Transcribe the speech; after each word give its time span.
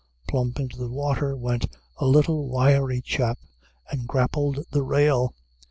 Plump 0.27 0.59
into 0.59 0.79
the 0.79 0.89
water 0.89 1.37
went 1.37 1.67
a 1.97 2.07
little 2.07 2.49
wiry 2.49 3.01
chap 3.01 3.37
and 3.91 4.07
grappled 4.07 4.65
the 4.71 4.81
rail. 4.81 5.35